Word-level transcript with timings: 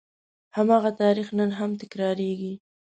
هماغه 0.57 0.91
تاریخ 1.01 1.27
نن 1.37 1.49
هم 1.59 1.71
تکرارېږي. 1.81 2.53